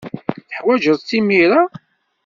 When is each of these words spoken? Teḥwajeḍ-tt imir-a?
Teḥwajeḍ-tt 0.49 1.17
imir-a? 1.19 1.61